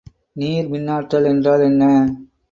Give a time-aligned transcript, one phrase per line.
[0.35, 1.83] நீர்மின்னாற்றல் என்றால் என்ன?